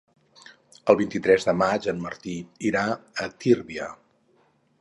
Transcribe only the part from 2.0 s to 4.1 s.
Martí irà a Tírvia.